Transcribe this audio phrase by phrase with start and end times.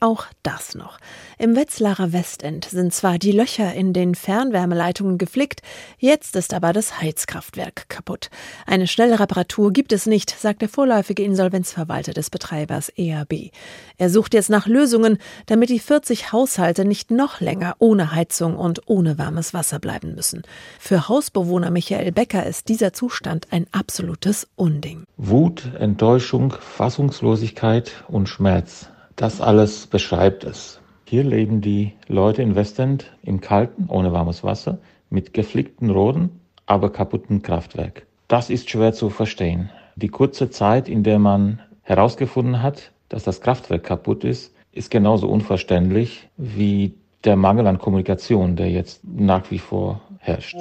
[0.00, 0.98] Auch das noch.
[1.38, 5.60] Im Wetzlarer Westend sind zwar die Löcher in den Fernwärmeleitungen geflickt,
[5.98, 8.30] jetzt ist aber das Heizkraftwerk kaputt.
[8.64, 13.50] Eine schnelle Reparatur gibt es nicht, sagt der vorläufige Insolvenzverwalter des Betreibers EAB.
[13.96, 18.82] Er sucht jetzt nach Lösungen, damit die 40 Haushalte nicht noch länger ohne Heizung und
[18.86, 20.42] ohne warmes Wasser bleiben müssen.
[20.78, 25.02] Für Hausbewohner Michael Becker ist dieser Zustand ein absolutes Unding.
[25.16, 28.90] Wut, Enttäuschung, Fassungslosigkeit und Schmerz.
[29.18, 30.80] Das alles beschreibt es.
[31.04, 34.78] Hier leben die Leute in Westend im Kalten, ohne warmes Wasser,
[35.10, 38.06] mit geflickten Rohren, aber kaputten Kraftwerk.
[38.28, 39.70] Das ist schwer zu verstehen.
[39.96, 45.28] Die kurze Zeit, in der man herausgefunden hat, dass das Kraftwerk kaputt ist, ist genauso
[45.28, 50.54] unverständlich wie der Mangel an Kommunikation, der jetzt nach wie vor herrscht.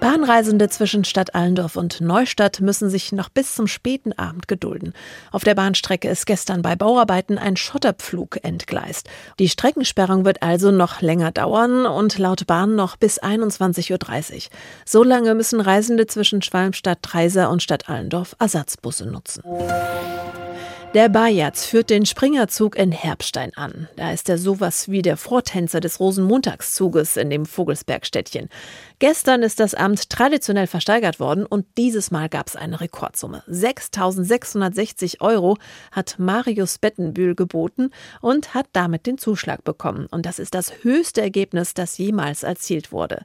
[0.00, 4.92] Bahnreisende zwischen Stadt Allendorf und Neustadt müssen sich noch bis zum späten Abend gedulden.
[5.32, 9.08] Auf der Bahnstrecke ist gestern bei Bauarbeiten ein Schotterpflug entgleist.
[9.38, 14.40] Die Streckensperrung wird also noch länger dauern und laut Bahn noch bis 21.30 Uhr.
[14.84, 19.42] So lange müssen Reisende zwischen Schwalmstadt, Treiser und Stadt Allendorf Ersatzbusse nutzen.
[20.94, 23.88] Der Bajaz führt den Springerzug in Herbstein an.
[23.96, 28.48] Da ist er sowas wie der Vortänzer des Rosenmontagszuges in dem Vogelsbergstädtchen.
[29.00, 33.42] Gestern ist das Amt traditionell versteigert worden und dieses Mal gab es eine Rekordsumme.
[33.50, 35.56] 6.660 Euro
[35.90, 40.06] hat Marius Bettenbühl geboten und hat damit den Zuschlag bekommen.
[40.12, 43.24] Und das ist das höchste Ergebnis, das jemals erzielt wurde.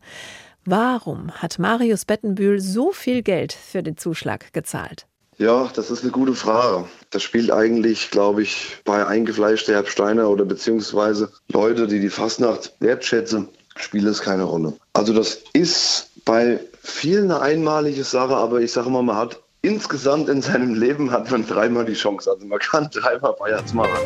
[0.65, 5.05] Warum hat Marius Bettenbühl so viel Geld für den Zuschlag gezahlt?
[5.39, 6.83] Ja, das ist eine gute Frage.
[7.11, 13.47] Das spielt eigentlich, glaube ich, bei eingefleischte Herbsteiner oder beziehungsweise Leute, die die Fastnacht wertschätzen,
[13.77, 14.73] spielt es keine Rolle.
[14.91, 20.27] Also das ist bei vielen eine einmalige Sache, aber ich sage mal, man hat insgesamt
[20.27, 22.29] in seinem Leben hat man dreimal die Chance.
[22.29, 23.97] Also man kann dreimal Bayerns machen.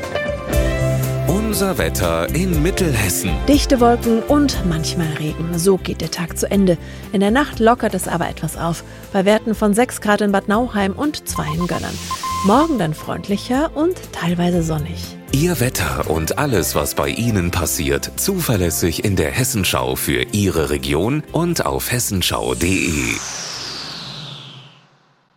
[1.63, 3.31] Unser Wetter in Mittelhessen.
[3.47, 5.57] Dichte Wolken und manchmal Regen.
[5.57, 6.78] So geht der Tag zu Ende.
[7.13, 8.84] In der Nacht lockert es aber etwas auf.
[9.13, 11.97] Bei Werten von 6 Grad in Bad Nauheim und 2 in Gönnern.
[12.44, 15.18] Morgen dann freundlicher und teilweise sonnig.
[15.31, 21.23] Ihr Wetter und alles, was bei Ihnen passiert, zuverlässig in der Hessenschau für Ihre Region
[21.31, 23.13] und auf hessenschau.de.